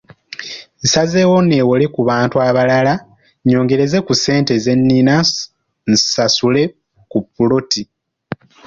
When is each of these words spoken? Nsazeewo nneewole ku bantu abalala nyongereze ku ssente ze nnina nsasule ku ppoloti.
Nsazeewo 0.83 1.37
nneewole 1.43 1.85
ku 1.95 2.01
bantu 2.09 2.35
abalala 2.47 2.93
nyongereze 3.47 3.97
ku 4.05 4.13
ssente 4.17 4.53
ze 4.63 4.73
nnina 4.79 5.15
nsasule 5.91 6.63
ku 7.11 7.17
ppoloti. 7.23 7.83